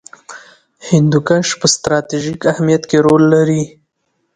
[0.89, 3.63] هندوکش په ستراتیژیک اهمیت کې رول لري.